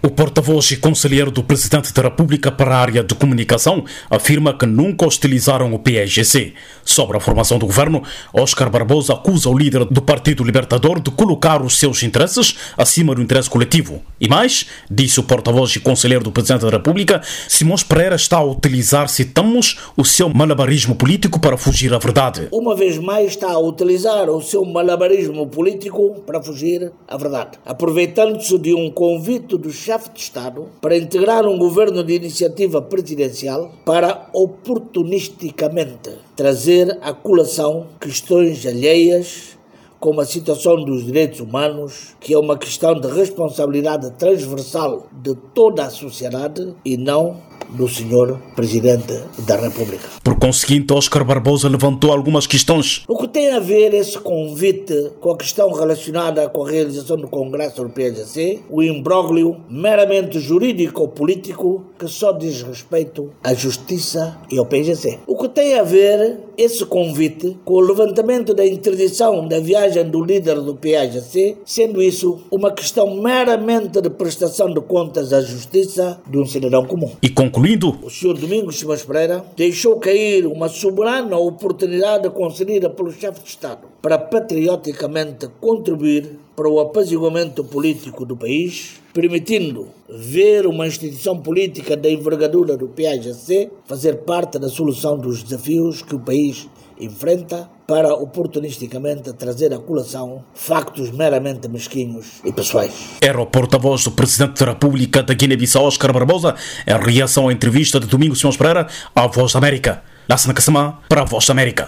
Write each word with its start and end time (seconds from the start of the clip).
O 0.00 0.10
porta-voz 0.10 0.70
e 0.70 0.76
conselheiro 0.76 1.28
do 1.28 1.42
Presidente 1.42 1.92
da 1.92 2.02
República 2.02 2.52
para 2.52 2.72
a 2.72 2.78
área 2.78 3.02
de 3.02 3.16
comunicação 3.16 3.84
afirma 4.08 4.56
que 4.56 4.64
nunca 4.64 5.04
hostilizaram 5.04 5.74
o 5.74 5.78
PSGC. 5.80 6.52
Sobre 6.84 7.16
a 7.16 7.20
formação 7.20 7.58
do 7.58 7.66
governo, 7.66 8.04
Oscar 8.32 8.70
Barbosa 8.70 9.14
acusa 9.14 9.50
o 9.50 9.58
líder 9.58 9.84
do 9.86 10.00
Partido 10.00 10.44
Libertador 10.44 11.00
de 11.00 11.10
colocar 11.10 11.60
os 11.62 11.80
seus 11.80 12.04
interesses 12.04 12.54
acima 12.76 13.12
do 13.12 13.20
interesse 13.20 13.50
coletivo. 13.50 14.00
E 14.20 14.28
mais, 14.28 14.66
disse 14.88 15.18
o 15.18 15.24
porta-voz 15.24 15.74
e 15.74 15.80
conselheiro 15.80 16.22
do 16.22 16.30
Presidente 16.30 16.62
da 16.62 16.70
República, 16.70 17.20
Simões 17.48 17.82
Pereira 17.82 18.14
está 18.14 18.36
a 18.36 18.44
utilizar, 18.44 19.08
citamos, 19.08 19.80
o 19.96 20.04
seu 20.04 20.28
malabarismo 20.28 20.94
político 20.94 21.40
para 21.40 21.56
fugir 21.56 21.92
à 21.92 21.98
verdade. 21.98 22.46
Uma 22.52 22.76
vez 22.76 22.98
mais 22.98 23.30
está 23.30 23.50
a 23.50 23.58
utilizar 23.58 24.30
o 24.30 24.40
seu 24.40 24.64
malabarismo 24.64 25.48
político 25.48 26.22
para 26.24 26.40
fugir 26.40 26.92
à 27.08 27.16
verdade, 27.16 27.58
aproveitando-se 27.66 28.56
de 28.60 28.72
um 28.72 28.92
convite 28.92 29.58
dos 29.58 29.87
chefe 29.88 30.10
de 30.10 30.20
Estado 30.20 30.68
para 30.82 30.98
integrar 30.98 31.46
um 31.46 31.56
governo 31.56 32.04
de 32.04 32.12
iniciativa 32.12 32.82
presidencial 32.82 33.72
para 33.86 34.28
oportunisticamente 34.34 36.10
trazer 36.36 36.98
à 37.00 37.14
colação 37.14 37.86
questões 37.98 38.66
alheias 38.66 39.56
como 39.98 40.20
a 40.20 40.26
situação 40.26 40.84
dos 40.84 41.06
direitos 41.06 41.40
humanos, 41.40 42.14
que 42.20 42.34
é 42.34 42.38
uma 42.38 42.58
questão 42.58 43.00
de 43.00 43.08
responsabilidade 43.08 44.10
transversal 44.18 45.06
de 45.10 45.34
toda 45.54 45.84
a 45.84 45.90
sociedade 45.90 46.74
e 46.84 46.98
não 46.98 47.38
do 47.70 47.88
senhor 47.88 48.38
Presidente 48.54 49.22
da 49.38 49.56
República. 49.56 50.08
Por 50.22 50.38
conseguinte, 50.38 50.92
Oscar 50.92 51.24
Barbosa 51.24 51.68
levantou 51.68 52.12
algumas 52.12 52.46
questões. 52.46 53.02
O 53.08 53.16
que 53.16 53.28
tem 53.28 53.50
a 53.52 53.60
ver 53.60 53.94
esse 53.94 54.18
convite 54.18 55.12
com 55.20 55.32
a 55.32 55.36
questão 55.36 55.72
relacionada 55.72 56.48
com 56.48 56.64
a 56.64 56.70
realização 56.70 57.16
do 57.16 57.28
Congresso 57.28 57.82
do 57.82 57.90
PSC, 57.90 58.60
o 58.70 58.82
imbróglio 58.82 59.56
meramente 59.68 60.38
jurídico-político 60.38 61.84
que 61.98 62.08
só 62.08 62.32
diz 62.32 62.62
respeito 62.62 63.30
à 63.42 63.54
Justiça 63.54 64.38
e 64.50 64.58
ao 64.58 64.66
PSC. 64.66 65.18
O 65.26 65.36
que 65.36 65.48
tem 65.48 65.74
a 65.74 65.82
ver 65.82 66.38
esse 66.56 66.84
convite 66.84 67.56
com 67.64 67.74
o 67.74 67.80
levantamento 67.80 68.52
da 68.52 68.66
interdição 68.66 69.46
da 69.46 69.60
viagem 69.60 70.08
do 70.10 70.24
líder 70.24 70.60
do 70.60 70.74
PSC, 70.74 71.56
sendo 71.64 72.02
isso 72.02 72.40
uma 72.50 72.72
questão 72.72 73.20
meramente 73.20 74.00
de 74.00 74.10
prestação 74.10 74.72
de 74.72 74.80
contas 74.80 75.32
à 75.32 75.40
Justiça 75.40 76.20
de 76.28 76.38
um 76.38 76.44
cidadão 76.44 76.84
comum. 76.84 77.12
E 77.22 77.28
concluindo, 77.58 77.98
o 78.04 78.08
senhor 78.08 78.38
Domingos 78.38 78.78
Simões 78.78 79.02
Pereira 79.02 79.44
deixou 79.56 79.98
cair 79.98 80.46
uma 80.46 80.68
soberana 80.68 81.36
oportunidade 81.36 82.30
concedida 82.30 82.88
pelo 82.88 83.10
chefe 83.10 83.42
de 83.42 83.48
Estado 83.48 83.88
para 84.00 84.16
patrioticamente 84.16 85.48
contribuir 85.60 86.38
para 86.54 86.68
o 86.68 86.78
apaziguamento 86.78 87.64
político 87.64 88.24
do 88.24 88.36
país, 88.36 89.00
permitindo 89.12 89.88
ver 90.08 90.68
uma 90.68 90.86
instituição 90.86 91.36
política 91.36 91.96
da 91.96 92.08
envergadura 92.08 92.76
do 92.76 92.86
PAGC 92.86 93.70
fazer 93.86 94.18
parte 94.18 94.56
da 94.58 94.68
solução 94.68 95.18
dos 95.18 95.42
desafios 95.42 96.00
que 96.00 96.14
o 96.14 96.20
país 96.20 96.68
enfrenta 97.00 97.68
para 97.86 98.14
oportunisticamente 98.14 99.32
trazer 99.32 99.72
à 99.72 99.78
colação 99.78 100.44
factos 100.54 101.10
meramente 101.10 101.68
mesquinhos 101.68 102.40
e 102.44 102.52
pessoais. 102.52 102.92
Era 103.20 103.40
o 103.40 103.46
porta-voz 103.46 104.04
do 104.04 104.10
Presidente 104.10 104.64
da 104.64 104.72
República 104.72 105.22
da 105.22 105.34
Guiné-Bissau, 105.34 105.84
Oscar 105.84 106.12
Barbosa, 106.12 106.54
em 106.86 107.12
reação 107.12 107.48
à 107.48 107.52
entrevista 107.52 107.98
de 107.98 108.06
Domingos 108.06 108.40
Simões 108.40 108.56
Pereira 108.56 108.86
à 109.14 109.26
Voz 109.26 109.52
da 109.52 109.58
América. 109.58 110.02
Lassana 110.28 110.52
Kassama 110.52 111.00
para 111.08 111.22
a 111.22 111.24
Voz 111.24 111.46
da 111.46 111.52
América. 111.52 111.86